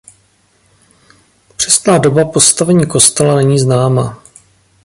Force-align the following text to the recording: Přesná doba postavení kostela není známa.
Přesná 1.55 1.97
doba 1.97 2.25
postavení 2.25 2.85
kostela 2.87 3.35
není 3.35 3.59
známa. 3.59 4.21